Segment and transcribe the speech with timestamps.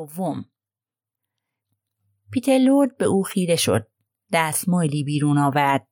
[0.00, 0.44] دوم
[2.30, 3.86] پیتر لورد به او خیره شد.
[4.32, 5.86] دستمالی بیرون آورد.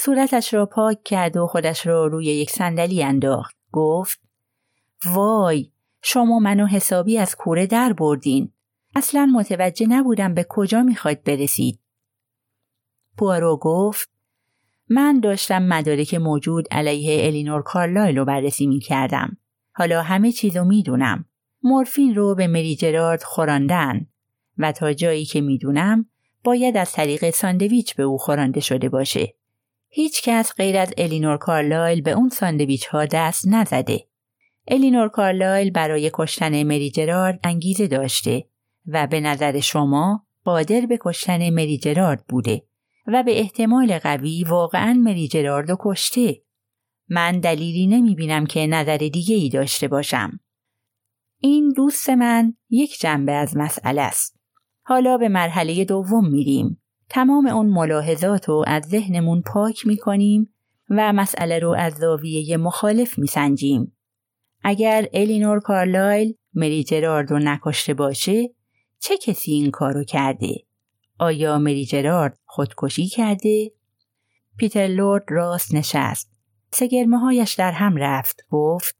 [0.00, 3.56] صورتش را پاک کرد و خودش را روی یک صندلی انداخت.
[3.72, 4.20] گفت
[5.04, 8.52] وای شما منو حسابی از کوره در بردین.
[8.94, 11.80] اصلا متوجه نبودم به کجا می‌خواید برسید.
[13.18, 14.10] پوارو گفت
[14.88, 19.36] من داشتم مدارک موجود علیه الینور کارلایل رو بررسی می کردم.
[19.72, 21.24] حالا همه چیز رو می‌دونم.
[21.62, 24.06] مورفین رو به مری جرارد خوراندن
[24.58, 26.06] و تا جایی که می‌دونم
[26.44, 29.34] باید از طریق ساندویچ به او خورانده شده باشه.
[29.88, 34.06] هیچ کس غیر از الینور کارلایل به اون ساندویچ ها دست نزده.
[34.68, 38.46] الینور کارلایل برای کشتن مری جرارد انگیزه داشته
[38.86, 42.62] و به نظر شما قادر به کشتن مری جرارد بوده
[43.06, 46.42] و به احتمال قوی واقعا مری جرارد کشته.
[47.08, 50.40] من دلیلی نمی بینم که نظر دیگه ای داشته باشم.
[51.42, 54.40] این دوست من یک جنبه از مسئله است.
[54.82, 56.82] حالا به مرحله دوم میریم.
[57.08, 60.54] تمام اون ملاحظات رو از ذهنمون پاک می‌کنیم
[60.90, 63.96] و مسئله رو از زاویه مخالف میسنجیم.
[64.62, 68.50] اگر الینور کارلایل مری جرارد رو نکشته باشه
[68.98, 70.54] چه کسی این کارو کرده؟
[71.18, 73.72] آیا مری جرارد خودکشی کرده؟
[74.56, 76.30] پیتر لورد راست نشست.
[76.72, 78.46] سگرمه هایش در هم رفت.
[78.50, 78.99] گفت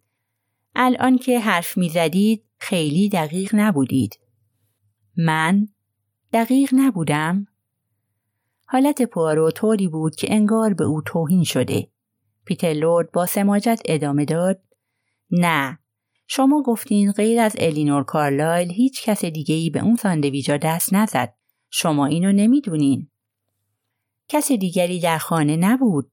[0.75, 4.19] الان که حرف می زدید خیلی دقیق نبودید.
[5.17, 5.69] من
[6.33, 7.47] دقیق نبودم؟
[8.67, 11.91] حالت پوارو طوری بود که انگار به او توهین شده.
[12.45, 14.63] پیتر لورد با سماجت ادامه داد
[15.31, 15.79] نه
[16.27, 21.35] شما گفتین غیر از الینور کارلایل هیچ کس دیگه ای به اون ساندویجا دست نزد.
[21.71, 23.11] شما اینو نمی‌دونین.
[24.29, 26.11] کس دیگری در خانه نبود.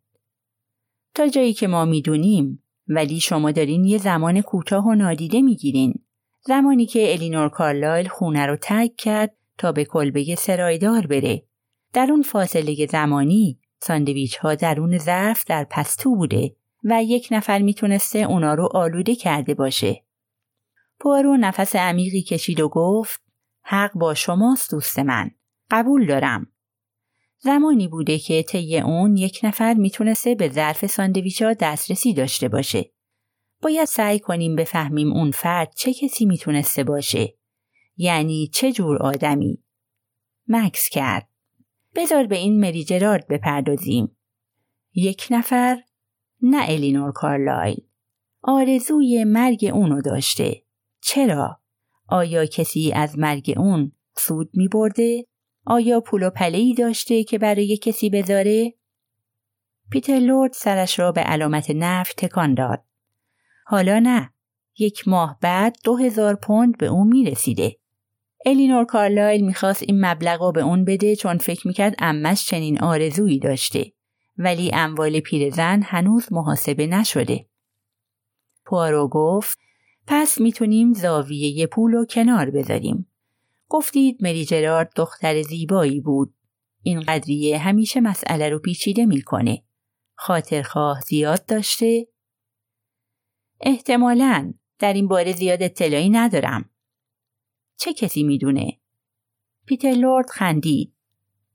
[1.13, 5.93] تا جایی که ما می‌دونیم ولی شما دارین یه زمان کوتاه و نادیده می‌گیرین.
[6.41, 11.43] زمانی که الینور کارلایل خونه رو تگ کرد تا به کلبه سرایدار بره.
[11.93, 18.19] در اون فاصله زمانی ساندویچ ها درون ظرف در پستو بوده و یک نفر می‌تونسته
[18.19, 20.03] اونا رو آلوده کرده باشه.
[20.99, 23.21] پوارو نفس عمیقی کشید و گفت
[23.63, 25.31] حق با شماست دوست من.
[25.71, 26.47] قبول دارم.
[27.39, 32.91] زمانی بوده که طی اون یک نفر می‌تونسته به ظرف ساندویچا دسترسی داشته باشه.
[33.61, 37.37] باید سعی کنیم بفهمیم اون فرد چه کسی می‌تونسته باشه.
[37.97, 39.63] یعنی چه جور آدمی.
[40.47, 41.29] مکس کرد.
[41.95, 44.17] بذار به این مری جرارد بپردازیم.
[44.95, 45.77] یک نفر
[46.41, 47.77] نه الینور کارلایل.
[48.41, 50.63] آرزوی مرگ اونو داشته.
[51.01, 51.61] چرا؟
[52.07, 55.25] آیا کسی از مرگ اون سود می برده؟
[55.69, 58.73] آیا پول و پله داشته که برای کسی بذاره؟
[59.91, 62.83] پیتر لورد سرش را به علامت نفت تکان داد.
[63.65, 64.33] حالا نه.
[64.77, 67.77] یک ماه بعد دو هزار پوند به اون می رسیده.
[68.45, 73.39] الینور کارلایل می‌خواست این مبلغ رو به اون بده چون فکر می‌کرد امش چنین آرزویی
[73.39, 73.91] داشته.
[74.37, 77.45] ولی اموال پیرزن هنوز محاسبه نشده.
[78.65, 79.59] پوارو گفت
[80.07, 83.06] پس می‌تونیم زاویه پول رو کنار بذاریم.
[83.69, 86.33] گفتید مری جرارد دختر زیبایی بود.
[86.81, 89.63] این قدریه همیشه مسئله رو پیچیده می‌کنه.
[90.15, 92.07] خاطرخواه زیاد داشته؟
[93.61, 96.69] احتمالا در این باره زیاد اطلاعی ندارم.
[97.77, 98.79] چه کسی می‌دونه؟
[99.65, 100.93] پیتر لورد خندید.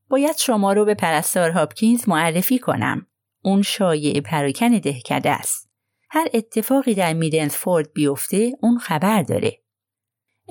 [0.09, 3.07] باید شما رو به پرستار هاپکینز معرفی کنم.
[3.43, 5.71] اون شایع پراکن دهکده است.
[6.11, 9.62] هر اتفاقی در میدنسفورد بیفته اون خبر داره.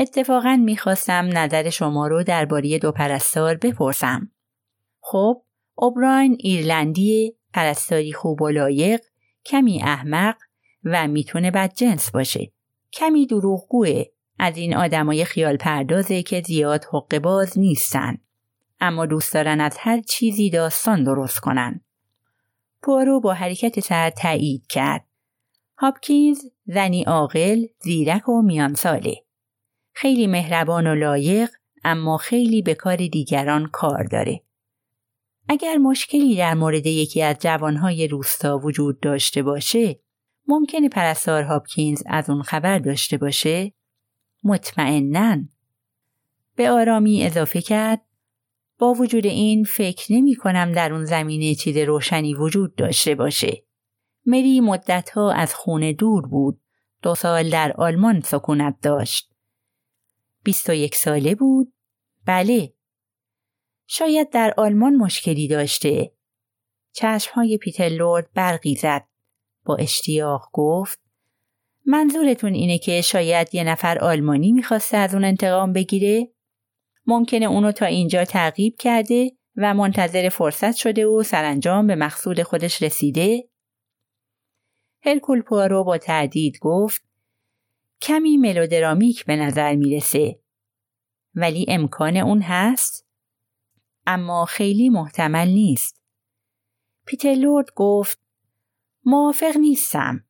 [0.01, 4.31] اتفاقا می‌خواستم نظر شما رو درباره دو پرستار بپرسم.
[5.01, 5.42] خب،
[5.75, 9.01] اوبراین ایرلندی پرستاری خوب و لایق،
[9.45, 10.36] کمی احمق
[10.83, 12.51] و می‌تونه بد جنس باشه.
[12.94, 14.03] کمی دروغگوه
[14.39, 18.18] از این آدمای خیال پردازه که زیاد حق باز نیستن.
[18.80, 21.81] اما دوست دارن از هر چیزی داستان درست کنن.
[22.81, 25.06] پوارو با حرکت سر تایید کرد.
[25.77, 29.15] هاپکینز زنی عاقل، زیرک و میان ساله.
[29.94, 31.50] خیلی مهربان و لایق
[31.84, 34.42] اما خیلی به کار دیگران کار داره.
[35.50, 40.00] اگر مشکلی در مورد یکی از جوانهای روستا وجود داشته باشه
[40.48, 43.74] ممکنه پرستار هاپکینز از اون خبر داشته باشه؟
[44.44, 45.38] مطمئنا.
[46.56, 48.02] به آرامی اضافه کرد
[48.78, 53.64] با وجود این فکر نمی کنم در اون زمینه چیز روشنی وجود داشته باشه.
[54.26, 56.60] مری مدتها از خونه دور بود.
[57.02, 59.31] دو سال در آلمان سکونت داشت.
[60.44, 61.74] بیست و یک ساله بود؟
[62.26, 62.74] بله.
[63.88, 66.12] شاید در آلمان مشکلی داشته.
[66.94, 69.08] چشمهای پیتر لورد برقی زد.
[69.66, 71.00] با اشتیاق گفت
[71.86, 76.32] منظورتون اینه که شاید یه نفر آلمانی می‌خواسته از اون انتقام بگیره؟
[77.06, 82.82] ممکنه اونو تا اینجا تعقیب کرده و منتظر فرصت شده و سرانجام به مقصود خودش
[82.82, 83.50] رسیده؟
[85.04, 87.02] هرکول پوارو با تردید گفت
[88.01, 90.39] کمی ملودرامیک به نظر می‌رسه
[91.36, 93.07] ولی امکان اون هست؟
[94.07, 96.01] اما خیلی محتمل نیست.
[97.06, 98.19] پیتر لورد گفت
[99.06, 100.24] موافق نیستم.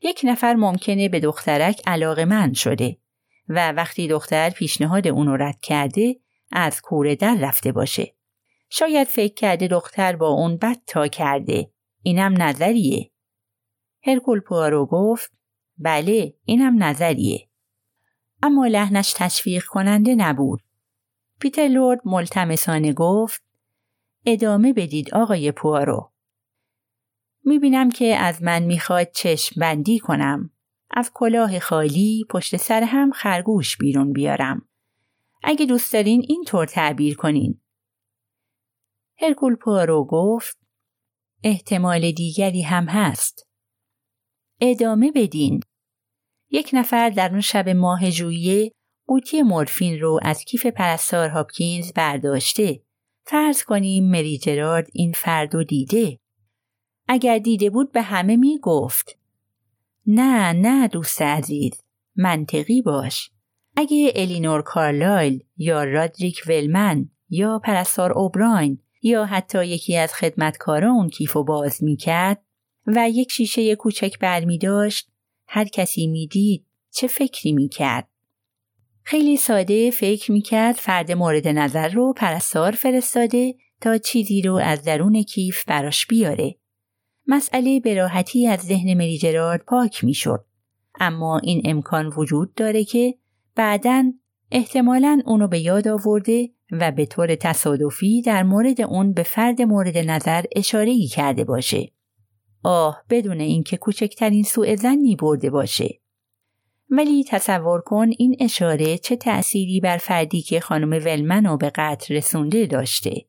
[0.00, 2.98] یک نفر ممکنه به دخترک علاقه من شده
[3.48, 6.16] و وقتی دختر پیشنهاد اونو رد کرده
[6.52, 8.14] از کوره در رفته باشه.
[8.68, 11.72] شاید فکر کرده دختر با اون بد تا کرده.
[12.02, 13.10] اینم نظریه.
[14.02, 15.32] هرکول پوارو گفت
[15.82, 17.48] بله اینم نظریه.
[18.42, 20.60] اما لحنش تشویق کننده نبود.
[21.40, 23.42] پیتر لورد ملتمسانه گفت
[24.26, 26.12] ادامه بدید آقای پوارو.
[27.44, 30.50] می‌بینم که از من می‌خواد چشم بندی کنم.
[30.90, 34.68] از کلاه خالی پشت سر هم خرگوش بیرون بیارم.
[35.42, 37.60] اگه دوست دارین اینطور تعبیر کنین.
[39.18, 40.58] هرکول پوارو گفت
[41.44, 43.48] احتمال دیگری هم هست.
[44.60, 45.60] ادامه بدین.
[46.52, 48.72] یک نفر در اون شب ماه ژوئیه
[49.06, 52.82] قوطی مورفین رو از کیف پرستار هاپکینز برداشته.
[53.26, 56.18] فرض کنیم مری جرارد این فرد رو دیده.
[57.08, 59.18] اگر دیده بود به همه می گفت.
[60.06, 61.82] نه نه دوست عزیز.
[62.16, 63.30] منطقی باش.
[63.76, 71.08] اگه الینور کارلایل یا رادریک ولمن یا پرستار اوبراین یا حتی یکی از خدمتکارا اون
[71.08, 72.42] کیف و باز می‌کرد
[72.86, 75.11] و یک شیشه کوچک برمی داشت
[75.54, 78.08] هر کسی می‌دید چه فکری می‌کرد
[79.02, 85.22] خیلی ساده فکر می‌کرد فرد مورد نظر رو پرستار فرستاده تا چیزی رو از درون
[85.22, 86.54] کیف براش بیاره.
[87.26, 90.44] مسئله به راحتی از ذهن مری جرارد پاک می‌شد.
[91.00, 93.14] اما این امکان وجود داره که
[93.54, 94.12] بعدا
[94.50, 99.98] احتمالا اونو به یاد آورده و به طور تصادفی در مورد اون به فرد مورد
[99.98, 101.92] نظر اشاره کرده باشه.
[102.62, 106.00] آه بدون اینکه کوچکترین سوء زنی برده باشه.
[106.90, 112.66] ولی تصور کن این اشاره چه تأثیری بر فردی که خانم ولمن به قتل رسونده
[112.66, 113.26] داشته.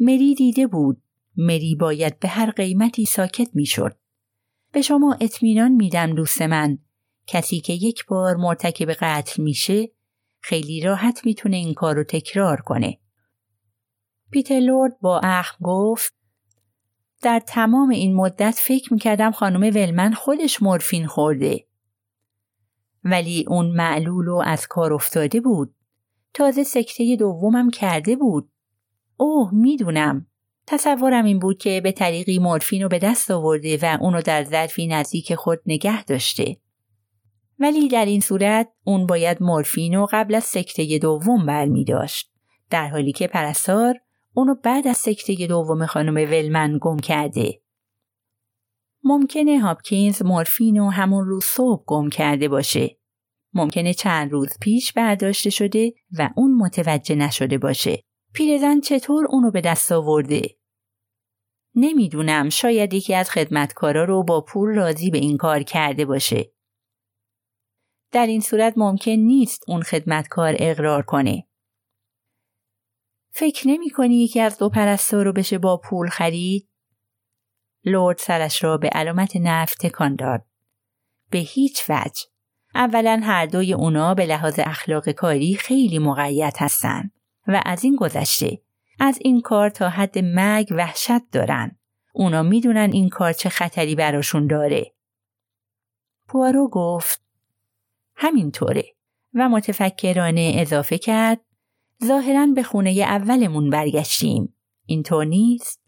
[0.00, 1.02] مری دیده بود.
[1.36, 3.96] مری باید به هر قیمتی ساکت می‌شد.
[4.72, 6.78] به شما اطمینان میدم دوست من.
[7.26, 9.90] کسی که یک بار مرتکب قتل میشه
[10.40, 12.98] خیلی راحت می‌تونه این کار رو تکرار کنه.
[14.30, 16.14] پیتر لورد با اخم گفت
[17.22, 21.66] در تمام این مدت فکر می‌کردم خانم ولمن خودش مورفین خورده.
[23.04, 25.74] ولی اون معلول و از کار افتاده بود.
[26.34, 28.50] تازه سکته دومم کرده بود.
[29.16, 30.26] اوه می‌دونم.
[30.66, 34.86] تصورم این بود که به طریقی مورفین رو به دست آورده و اونو در ظرفی
[34.86, 36.56] نزدیک خود نگه داشته.
[37.58, 42.32] ولی در این صورت اون باید مورفین رو قبل از سکته دوم برمی داشت.
[42.70, 43.94] در حالی که پرستار
[44.34, 47.62] اونو بعد از سکته دوم خانم ولمن گم کرده.
[49.04, 52.98] ممکنه هاپکینز مورفین رو همون روز صبح گم کرده باشه.
[53.54, 58.02] ممکنه چند روز پیش برداشته شده و اون متوجه نشده باشه.
[58.34, 60.42] پیرزن چطور اونو به دست آورده؟
[61.74, 66.52] نمی‌دونم شاید یکی از خدمتکارا رو با پول راضی به این کار کرده باشه.
[68.12, 71.46] در این صورت ممکن نیست اون خدمتکار اقرار کنه.
[73.42, 76.68] فکر نمی کنی یکی از دو پرستار رو بشه با پول خرید؟
[77.84, 80.44] لورد سرش را به علامت نفت تکان داد.
[81.30, 82.22] به هیچ وجه.
[82.74, 87.10] اولا هر دوی اونا به لحاظ اخلاق کاری خیلی مقید هستن
[87.48, 88.60] و از این گذشته
[89.00, 91.78] از این کار تا حد مرگ وحشت دارن.
[92.14, 94.92] اونا می‌دونن این کار چه خطری براشون داره.
[96.28, 97.22] پوارو گفت
[98.14, 98.84] همینطوره
[99.34, 101.40] و متفکرانه اضافه کرد
[102.04, 104.54] ظاهرا به خونه اولمون برگشتیم.
[104.86, 105.82] اینطور نیست؟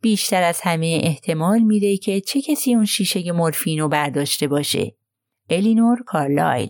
[0.00, 4.96] بیشتر از همه احتمال میده که چه کسی اون شیشه مورفین رو برداشته باشه.
[5.50, 6.68] الینور کارلایل.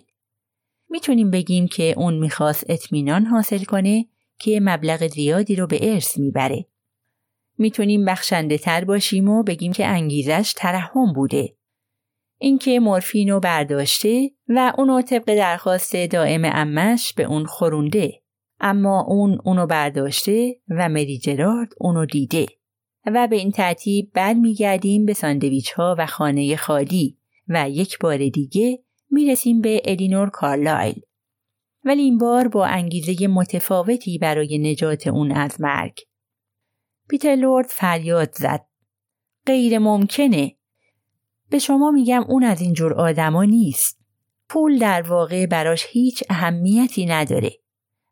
[0.91, 4.07] می‌تونیم بگیم که اون می‌خواست اطمینان حاصل کنه
[4.39, 6.67] که مبلغ زیادی رو به ارث می‌بره.
[7.59, 11.57] می‌تونیم بخشنده تر باشیم و بگیم که انگیزش ترحم بوده.
[12.39, 18.23] اینکه مورفین رو برداشته و اونو طبق درخواست دائم امش به اون خورونده.
[18.61, 22.47] اما اون اونو برداشته و مری جرارد اونو دیده.
[23.07, 28.79] و به این ترتیب برمیگردیم به ساندویچ ها و خانه خالی و یک بار دیگه
[29.11, 31.01] می‌رسیم به الینور کارلایل.
[31.85, 35.99] ولی این بار با انگیزه متفاوتی برای نجات اون از مرگ.
[37.09, 38.67] پیتر لورد فریاد زد.
[39.47, 40.57] غیر ممکنه.
[41.51, 43.99] به شما میگم اون از اینجور آدما نیست.
[44.49, 47.53] پول در واقع براش هیچ اهمیتی نداره.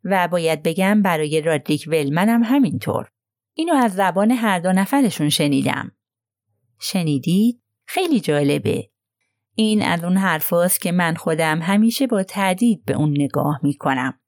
[0.04, 3.10] و باید بگم برای رادریک ولمن هم همینطور.
[3.54, 5.92] اینو از زبان هر دو نفرشون شنیدم.
[6.80, 8.90] شنیدید؟ خیلی جالبه.
[9.54, 14.20] این از اون حرفاست که من خودم همیشه با تردید به اون نگاه می‌کنم.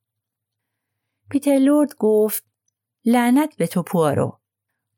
[1.30, 2.44] پیتر لورد گفت
[3.04, 4.40] لعنت به تو پوارو.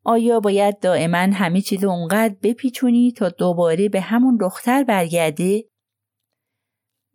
[0.04, 5.64] آیا باید دائما همه چیز اونقدر بپیچونی تا دوباره به همون دختر برگرده؟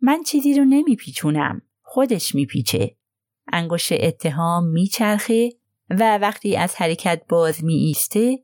[0.00, 1.62] من چیزی رو نمیپیچونم.
[1.82, 2.96] خودش میپیچه.
[3.52, 5.50] انگشت اتهام میچرخه
[5.90, 8.38] و وقتی از حرکت باز می ایسته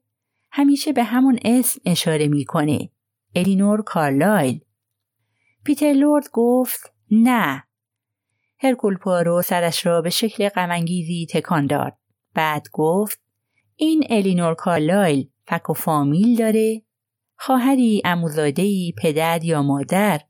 [0.53, 2.91] همیشه به همون اسم اشاره می‌کنه.
[3.35, 4.61] الینور کارلایل.
[5.65, 7.65] پیتر لورد گفت نه.
[8.59, 11.97] هرکول پارو سرش را به شکل غمانگیزی تکان داد.
[12.35, 13.21] بعد گفت
[13.77, 16.83] این الینور کارلایل فک و فامیل داره؟
[17.37, 20.21] خواهری اموزادهی پدر یا مادر؟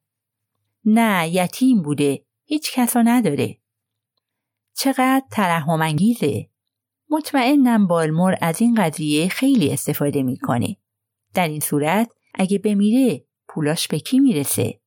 [0.84, 3.59] نه یتیم بوده هیچ کسا نداره
[4.82, 6.48] چقدر ترحم انگیزه
[7.10, 10.76] مطمئنم بالمور از این قضیه خیلی استفاده می‌کنه.
[11.34, 14.80] در این صورت اگه بمیره پولاش به کی می‌رسه؟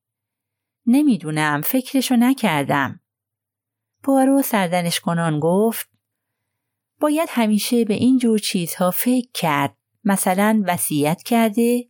[0.86, 3.00] نمی‌دونم فکرشو نکردم.
[4.02, 5.88] پوارو سردنش کنان گفت
[7.00, 9.76] باید همیشه به این جور چیزها فکر کرد.
[10.04, 11.88] مثلا وصیت کرده.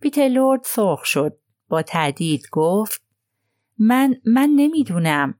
[0.00, 1.38] پیتر لورد سرخ شد.
[1.68, 3.02] با تردید گفت
[3.78, 5.38] من من نمی‌دونم.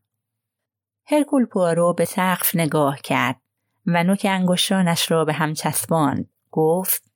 [1.13, 3.41] هرکول پوارو به سقف نگاه کرد
[3.87, 6.29] و نوک انگشتانش را به هم چسباند.
[6.51, 7.13] گفت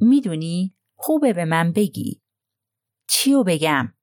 [0.00, 2.22] می‌دونی خوبه به من بگی.
[3.08, 3.94] چیو بگم؟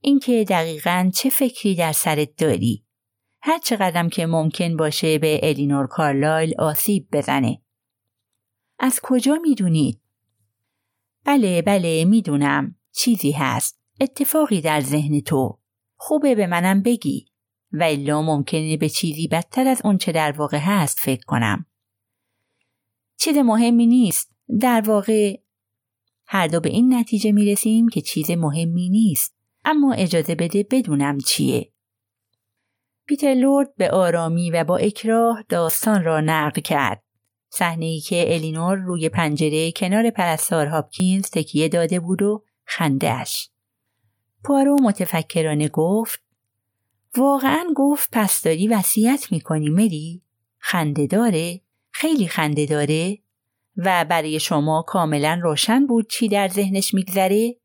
[0.00, 2.84] اینکه دقیقا چه فکری در سرت داری؟
[3.42, 7.62] هر چقدرم که ممکن باشه به الینور کارلایل آسیب بزنه.
[8.78, 10.00] از کجا می‌دونید؟
[11.24, 12.76] بله بله می‌دونم.
[12.92, 13.80] چیزی هست.
[14.00, 15.58] اتفاقی در ذهن تو.
[15.96, 17.26] خوبه به منم بگی.
[17.76, 21.66] و الا ممکنه به چیزی بدتر از اون چه در واقع هست فکر کنم.
[23.18, 24.30] چیز مهمی نیست.
[24.60, 25.38] در واقع
[26.26, 29.36] هر دو به این نتیجه می رسیم که چیز مهمی نیست.
[29.64, 31.72] اما اجازه بده بدونم چیه.
[33.06, 37.02] پیتر لورد به آرامی و با اکراه داستان را نقل کرد.
[37.48, 43.50] صحنه ای که الینور روی پنجره کنار پرستار هاپکینز تکیه داده بود و خندهش
[44.44, 46.25] پارو متفکرانه گفت
[47.18, 50.22] واقعا گفت پس داری وصیت می‌کنی مری؟
[50.58, 53.18] خنده داره؟ خیلی خنده داره؟
[53.76, 57.56] و برای شما کاملا روشن بود چی در ذهنش میگذره؟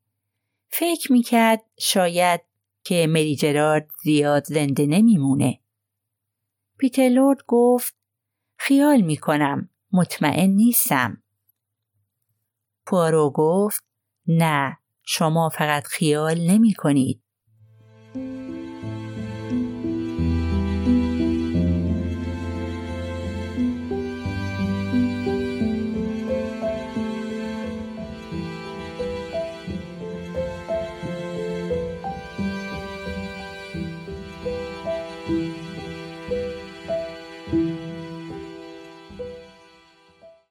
[0.68, 2.40] فکر می‌کرد شاید
[2.84, 5.60] که مری جرارد زیاد زنده نمیمونه.
[6.78, 7.94] پیتر لورد گفت
[8.56, 11.22] خیال می‌کنم مطمئن نیستم.
[12.86, 13.84] پوارو گفت
[14.26, 17.22] نه شما فقط خیال نمی کنید.